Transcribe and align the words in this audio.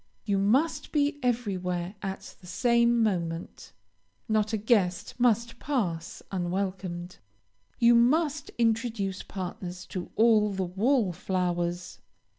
You 0.25 0.39
must 0.39 0.91
be 0.91 1.19
everywhere 1.21 1.93
at 2.01 2.35
the 2.41 2.47
same 2.47 3.03
moment. 3.03 3.71
Not 4.27 4.51
a 4.51 4.57
guest 4.57 5.13
must 5.19 5.59
pass 5.59 6.23
unwelcomed. 6.31 7.19
You 7.77 7.93
must 7.93 8.49
introduce 8.57 9.21
partners 9.21 9.85
to 9.93 10.09
all 10.15 10.49
the 10.53 10.65
wall 10.65 11.13
flowers. 11.13 11.99